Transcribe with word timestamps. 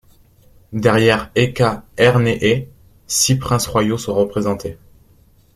Derrière 0.73 1.29
Heqa-erneheh, 1.35 2.69
six 3.05 3.35
princes 3.37 3.67
royaux 3.67 3.99
sont 3.99 4.15
représentés. 4.15 4.79